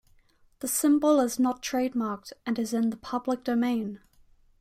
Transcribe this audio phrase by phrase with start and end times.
[0.61, 3.99] The symbol is not trademarked and is in the public domain.